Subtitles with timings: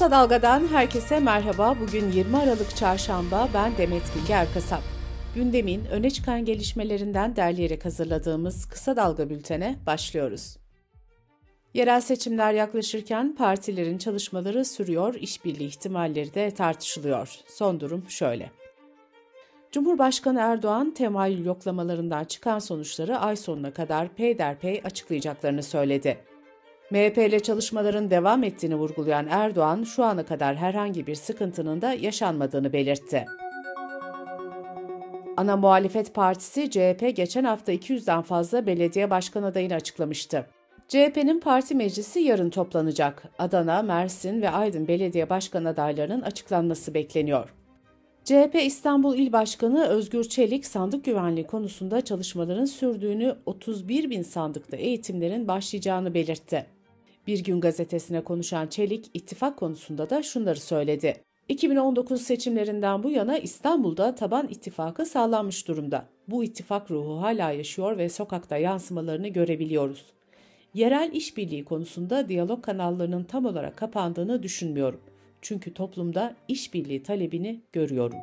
[0.00, 1.76] Kısa Dalga'dan herkese merhaba.
[1.80, 3.48] Bugün 20 Aralık Çarşamba.
[3.54, 4.80] Ben Demet Bilge Erkasap.
[5.34, 10.56] Gündemin öne çıkan gelişmelerinden derleyerek hazırladığımız Kısa Dalga bültene başlıyoruz.
[11.74, 17.36] Yerel seçimler yaklaşırken partilerin çalışmaları sürüyor, işbirliği ihtimalleri de tartışılıyor.
[17.46, 18.50] Son durum şöyle.
[19.72, 26.29] Cumhurbaşkanı Erdoğan, temayül yoklamalarından çıkan sonuçları ay sonuna kadar peyderpey açıklayacaklarını söyledi.
[26.90, 32.72] MHP ile çalışmaların devam ettiğini vurgulayan Erdoğan, şu ana kadar herhangi bir sıkıntının da yaşanmadığını
[32.72, 33.26] belirtti.
[35.36, 40.46] Ana muhalefet partisi CHP geçen hafta 200'den fazla belediye başkan adayını açıklamıştı.
[40.88, 43.22] CHP'nin parti meclisi yarın toplanacak.
[43.38, 47.54] Adana, Mersin ve Aydın belediye başkan adaylarının açıklanması bekleniyor.
[48.24, 55.48] CHP İstanbul İl Başkanı Özgür Çelik sandık güvenliği konusunda çalışmaların sürdüğünü, 31 bin sandıkta eğitimlerin
[55.48, 56.66] başlayacağını belirtti.
[57.26, 61.16] Bir Gün gazetesine konuşan Çelik, ittifak konusunda da şunları söyledi.
[61.48, 66.04] 2019 seçimlerinden bu yana İstanbul'da taban ittifakı sağlanmış durumda.
[66.28, 70.04] Bu ittifak ruhu hala yaşıyor ve sokakta yansımalarını görebiliyoruz.
[70.74, 75.00] Yerel işbirliği konusunda diyalog kanallarının tam olarak kapandığını düşünmüyorum.
[75.42, 78.18] Çünkü toplumda işbirliği talebini görüyorum.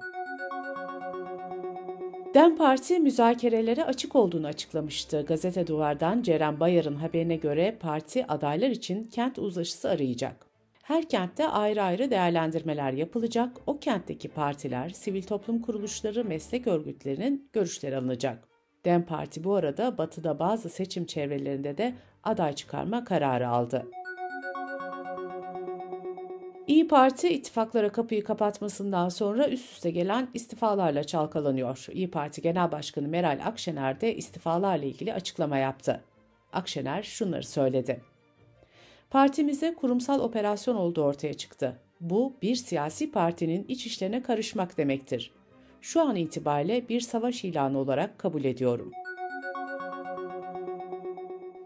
[2.38, 5.26] DEM Parti müzakerelere açık olduğunu açıklamıştı.
[5.28, 10.46] Gazete Duvar'dan Ceren Bayar'ın haberine göre parti adaylar için kent uzlaşısı arayacak.
[10.84, 13.58] Her kentte ayrı ayrı değerlendirmeler yapılacak.
[13.68, 18.48] O kentteki partiler, sivil toplum kuruluşları, meslek örgütlerinin görüşleri alınacak.
[18.86, 23.86] DEM Parti bu arada batıda bazı seçim çevrelerinde de aday çıkarma kararı aldı.
[26.68, 31.86] İyi Parti ittifaklara kapıyı kapatmasından sonra üst üste gelen istifalarla çalkalanıyor.
[31.92, 36.04] İyi Parti Genel Başkanı Meral Akşener de istifalarla ilgili açıklama yaptı.
[36.54, 38.02] Akşener şunları söyledi.
[39.10, 41.80] Partimize kurumsal operasyon olduğu ortaya çıktı.
[42.02, 45.32] Bu bir siyasi partinin iç işlerine karışmak demektir.
[45.82, 49.07] Şu an itibariyle bir savaş ilanı olarak kabul ediyorum.''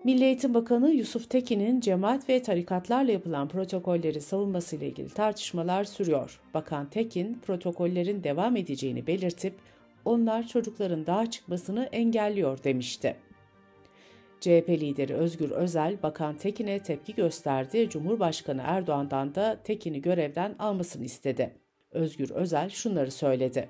[0.03, 6.39] Milli Eğitim Bakanı Yusuf Tekin'in cemaat ve tarikatlarla yapılan protokolleri savunmasıyla ilgili tartışmalar sürüyor.
[6.53, 9.53] Bakan Tekin, protokollerin devam edeceğini belirtip
[10.05, 13.15] onlar çocukların dağa çıkmasını engelliyor demişti.
[14.39, 21.53] CHP lideri Özgür Özel, Bakan Tekin'e tepki gösterdi, Cumhurbaşkanı Erdoğan'dan da Tekin'i görevden almasını istedi.
[21.91, 23.69] Özgür Özel şunları söyledi.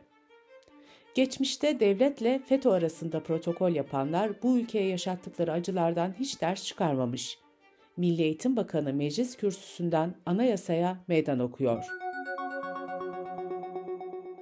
[1.15, 7.37] Geçmişte devletle FETÖ arasında protokol yapanlar bu ülkeye yaşattıkları acılardan hiç ders çıkarmamış.
[7.97, 11.85] Milli Eğitim Bakanı meclis kürsüsünden anayasaya meydan okuyor.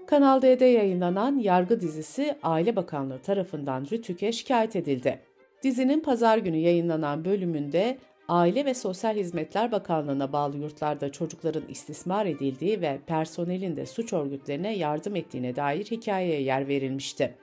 [0.07, 5.19] Kanal D'de yayınlanan Yargı dizisi Aile Bakanlığı tarafından Rütük'e şikayet edildi.
[5.63, 7.97] Dizinin pazar günü yayınlanan bölümünde
[8.29, 14.77] Aile ve Sosyal Hizmetler Bakanlığı'na bağlı yurtlarda çocukların istismar edildiği ve personelin de suç örgütlerine
[14.77, 17.35] yardım ettiğine dair hikayeye yer verilmişti.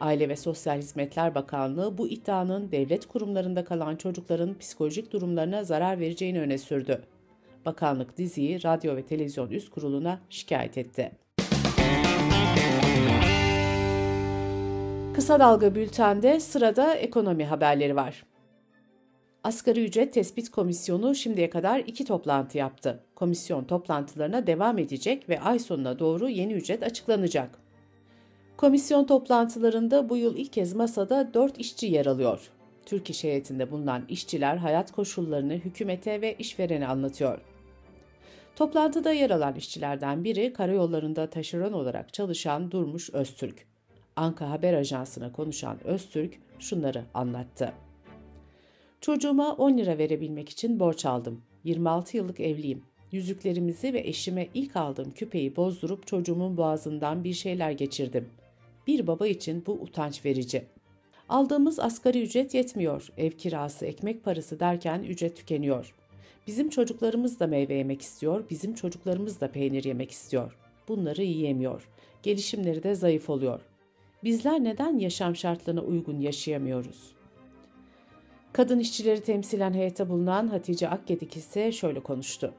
[0.00, 6.40] Aile ve Sosyal Hizmetler Bakanlığı bu iddianın devlet kurumlarında kalan çocukların psikolojik durumlarına zarar vereceğini
[6.40, 7.02] öne sürdü.
[7.66, 11.12] Bakanlık diziyi Radyo ve Televizyon Üst Kurulu'na şikayet etti.
[15.14, 18.31] Kısa Dalga Bülten'de sırada ekonomi haberleri var.
[19.44, 23.00] Asgari Ücret Tespit Komisyonu şimdiye kadar iki toplantı yaptı.
[23.14, 27.58] Komisyon toplantılarına devam edecek ve ay sonuna doğru yeni ücret açıklanacak.
[28.56, 32.50] Komisyon toplantılarında bu yıl ilk kez masada 4 işçi yer alıyor.
[32.86, 37.40] Türk İş heyetinde bulunan işçiler hayat koşullarını hükümete ve işverene anlatıyor.
[38.56, 43.66] Toplantıda yer alan işçilerden biri karayollarında taşeron olarak çalışan Durmuş Öztürk.
[44.16, 47.72] Anka Haber Ajansı'na konuşan Öztürk şunları anlattı.
[49.02, 51.42] Çocuğuma 10 lira verebilmek için borç aldım.
[51.64, 52.82] 26 yıllık evliyim.
[53.12, 58.28] Yüzüklerimizi ve eşime ilk aldığım küpeyi bozdurup çocuğumun boğazından bir şeyler geçirdim.
[58.86, 60.64] Bir baba için bu utanç verici.
[61.28, 63.08] Aldığımız asgari ücret yetmiyor.
[63.16, 65.94] Ev kirası, ekmek parası derken ücret tükeniyor.
[66.46, 70.56] Bizim çocuklarımız da meyve yemek istiyor, bizim çocuklarımız da peynir yemek istiyor.
[70.88, 71.88] Bunları yiyemiyor.
[72.22, 73.60] Gelişimleri de zayıf oluyor.
[74.24, 77.21] Bizler neden yaşam şartlarına uygun yaşayamıyoruz?''
[78.52, 82.54] Kadın işçileri temsilen heyete bulunan Hatice Akgedik ise şöyle konuştu.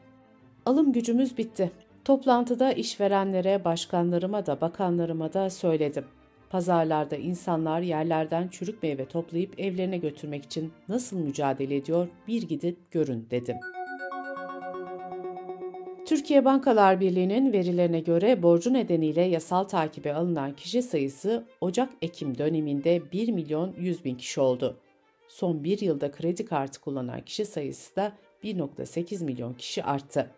[0.65, 1.71] Alım gücümüz bitti.
[2.05, 6.05] Toplantıda işverenlere, başkanlarıma da bakanlarıma da söyledim.
[6.49, 13.27] Pazarlarda insanlar yerlerden çürük meyve toplayıp evlerine götürmek için nasıl mücadele ediyor bir gidip görün
[13.31, 13.57] dedim.
[16.05, 23.31] Türkiye Bankalar Birliği'nin verilerine göre borcu nedeniyle yasal takibe alınan kişi sayısı Ocak-Ekim döneminde 1
[23.31, 24.77] milyon 100 bin kişi oldu
[25.33, 28.13] son bir yılda kredi kartı kullanan kişi sayısı da
[28.43, 30.31] 1.8 milyon kişi arttı.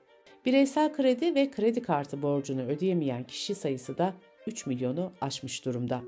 [0.45, 4.13] Bireysel kredi ve kredi kartı borcunu ödeyemeyen kişi sayısı da
[4.47, 6.01] 3 milyonu aşmış durumda.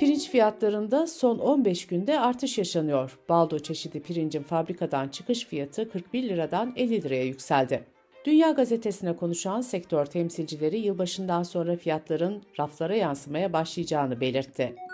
[0.00, 3.18] Pirinç fiyatlarında son 15 günde artış yaşanıyor.
[3.28, 7.84] Baldo çeşidi pirincin fabrikadan çıkış fiyatı 41 liradan 50 liraya yükseldi.
[8.24, 14.89] Dünya Gazetesi'ne konuşan sektör temsilcileri yılbaşından sonra fiyatların raflara yansımaya başlayacağını belirtti.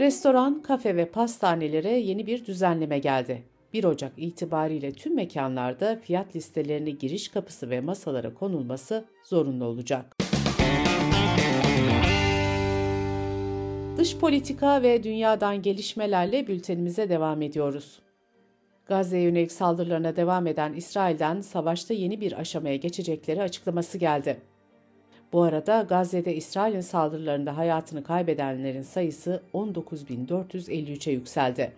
[0.00, 3.42] Restoran, kafe ve pastanelere yeni bir düzenleme geldi.
[3.72, 10.16] 1 Ocak itibariyle tüm mekanlarda fiyat listelerine giriş kapısı ve masalara konulması zorunlu olacak.
[13.96, 17.98] Dış politika ve dünyadan gelişmelerle bültenimize devam ediyoruz.
[18.86, 24.36] Gazze'ye yönelik saldırılarına devam eden İsrail'den savaşta yeni bir aşamaya geçecekleri açıklaması geldi.
[25.32, 31.72] Bu arada Gazze'de İsrail'in saldırılarında hayatını kaybedenlerin sayısı 19.453'e yükseldi.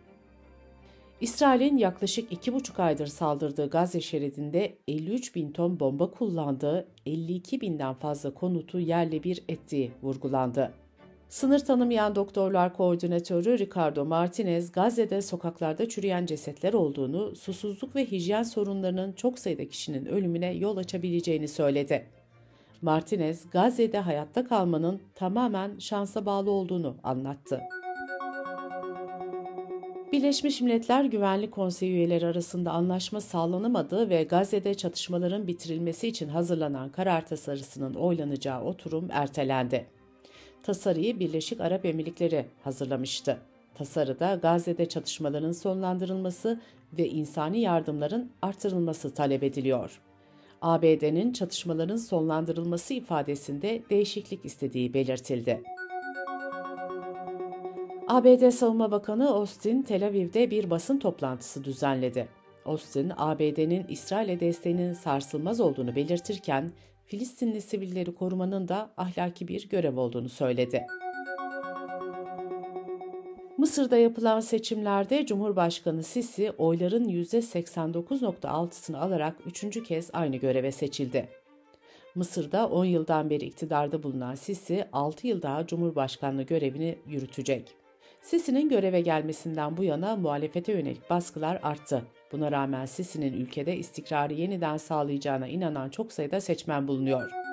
[1.21, 7.95] İsrail'in yaklaşık iki buçuk aydır saldırdığı Gazze şeridinde 53 bin ton bomba kullandığı, 52 binden
[7.95, 10.73] fazla konutu yerle bir ettiği vurgulandı.
[11.29, 19.13] Sınır tanımayan doktorlar koordinatörü Ricardo Martinez, Gazze'de sokaklarda çürüyen cesetler olduğunu, susuzluk ve hijyen sorunlarının
[19.13, 22.07] çok sayıda kişinin ölümüne yol açabileceğini söyledi.
[22.85, 27.61] Martinez, Gazze'de hayatta kalmanın tamamen şansa bağlı olduğunu anlattı.
[30.13, 37.27] Birleşmiş Milletler Güvenlik Konseyi üyeleri arasında anlaşma sağlanamadığı ve Gazze'de çatışmaların bitirilmesi için hazırlanan karar
[37.27, 39.87] tasarısının oylanacağı oturum ertelendi.
[40.63, 43.39] Tasarıyı Birleşik Arap Emirlikleri hazırlamıştı.
[43.75, 46.61] Tasarıda Gazze'de çatışmaların sonlandırılması
[46.99, 50.01] ve insani yardımların artırılması talep ediliyor.
[50.65, 55.63] ABD'nin çatışmaların sonlandırılması ifadesinde değişiklik istediği belirtildi.
[58.09, 62.29] ABD Savunma Bakanı Austin, Tel Aviv'de bir basın toplantısı düzenledi.
[62.65, 66.71] Austin, ABD'nin İsrail'e desteğinin sarsılmaz olduğunu belirtirken,
[67.07, 70.87] Filistinli sivilleri korumanın da ahlaki bir görev olduğunu söyledi.
[73.65, 81.29] Mısır'da yapılan seçimlerde Cumhurbaşkanı Sisi oyların %89.6'sını alarak üçüncü kez aynı göreve seçildi.
[82.15, 87.75] Mısır'da 10 yıldan beri iktidarda bulunan Sisi 6 yıl daha Cumhurbaşkanlığı görevini yürütecek.
[88.23, 92.03] Sisi'nin göreve gelmesinden bu yana muhalefete yönelik baskılar arttı.
[92.33, 97.44] Buna rağmen Sisi'nin ülkede istikrarı yeniden sağlayacağına inanan çok sayıda seçmen bulunuyor.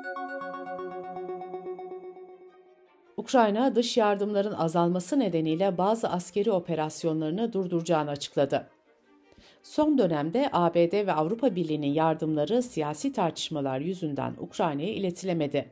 [3.21, 8.67] Ukrayna dış yardımların azalması nedeniyle bazı askeri operasyonlarını durduracağını açıkladı.
[9.63, 15.69] Son dönemde ABD ve Avrupa Birliği'nin yardımları siyasi tartışmalar yüzünden Ukrayna'ya iletilemedi.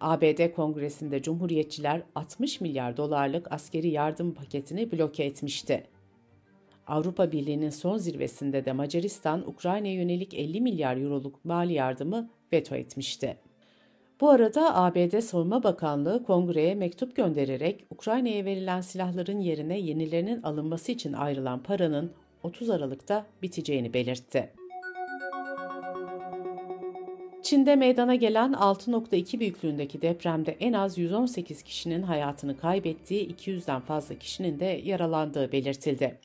[0.00, 5.86] ABD Kongresi'nde Cumhuriyetçiler 60 milyar dolarlık askeri yardım paketini bloke etmişti.
[6.86, 13.36] Avrupa Birliği'nin son zirvesinde de Macaristan, Ukrayna'ya yönelik 50 milyar euroluk mali yardımı veto etmişti.
[14.20, 21.12] Bu arada ABD Savunma Bakanlığı kongreye mektup göndererek Ukrayna'ya verilen silahların yerine yenilerinin alınması için
[21.12, 22.12] ayrılan paranın
[22.42, 24.50] 30 Aralık'ta biteceğini belirtti.
[27.42, 34.60] Çin'de meydana gelen 6.2 büyüklüğündeki depremde en az 118 kişinin hayatını kaybettiği, 200'den fazla kişinin
[34.60, 36.20] de yaralandığı belirtildi.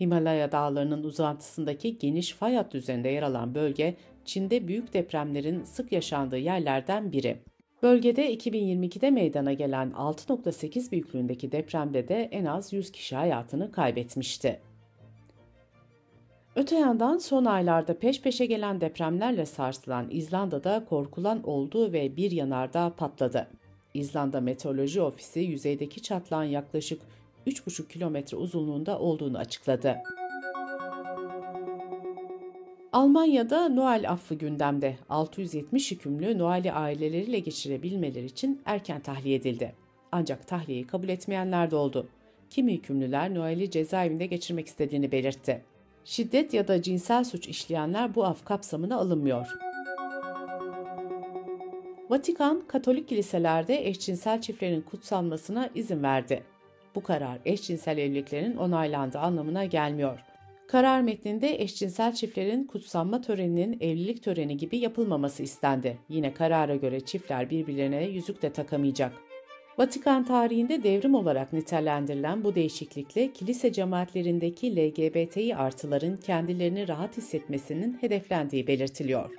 [0.00, 6.38] Himalaya dağlarının uzantısındaki geniş fay hattı üzerinde yer alan bölge, Çin'de büyük depremlerin sık yaşandığı
[6.38, 7.36] yerlerden biri.
[7.82, 14.60] Bölgede 2022'de meydana gelen 6.8 büyüklüğündeki depremde de en az 100 kişi hayatını kaybetmişti.
[16.56, 22.94] Öte yandan son aylarda peş peşe gelen depremlerle sarsılan İzlanda'da korkulan oldu ve bir yanardağ
[22.96, 23.48] patladı.
[23.94, 27.02] İzlanda Meteoroloji Ofisi yüzeydeki çatlağın yaklaşık
[27.46, 29.96] 3,5 kilometre uzunluğunda olduğunu açıkladı.
[32.92, 34.96] Almanya'da Noel affı gündemde.
[35.08, 39.74] 670 hükümlü Noel'i aileleriyle geçirebilmeleri için erken tahliye edildi.
[40.12, 42.08] Ancak tahliyeyi kabul etmeyenler de oldu.
[42.50, 45.64] Kimi hükümlüler Noel'i cezaevinde geçirmek istediğini belirtti.
[46.04, 49.46] Şiddet ya da cinsel suç işleyenler bu af kapsamına alınmıyor.
[52.10, 56.42] Vatikan, Katolik kiliselerde eşcinsel çiftlerin kutsanmasına izin verdi.
[56.94, 60.35] Bu karar eşcinsel evliliklerin onaylandığı anlamına gelmiyor.
[60.68, 65.98] Karar metninde eşcinsel çiftlerin kutsanma töreninin evlilik töreni gibi yapılmaması istendi.
[66.08, 69.12] Yine karara göre çiftler birbirlerine yüzük de takamayacak.
[69.78, 78.66] Vatikan tarihinde devrim olarak nitelendirilen bu değişiklikle kilise cemaatlerindeki LGBTİ artıların kendilerini rahat hissetmesinin hedeflendiği
[78.66, 79.30] belirtiliyor.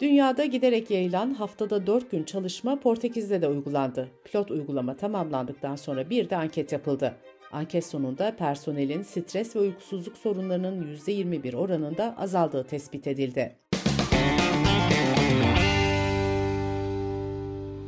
[0.00, 4.08] Dünyada giderek yayılan haftada 4 gün çalışma Portekiz'de de uygulandı.
[4.24, 7.14] Pilot uygulama tamamlandıktan sonra bir de anket yapıldı.
[7.54, 13.56] Anket sonunda personelin stres ve uykusuzluk sorunlarının %21 oranında azaldığı tespit edildi.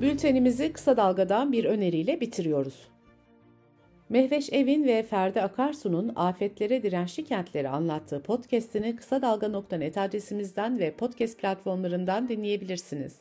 [0.01, 2.89] Bültenimizi kısa dalgadan bir öneriyle bitiriyoruz.
[4.09, 11.39] Mehveş Evin ve Ferdi Akarsu'nun Afetlere Dirençli Kentleri anlattığı podcast'ini kısa dalga.net adresimizden ve podcast
[11.39, 13.21] platformlarından dinleyebilirsiniz.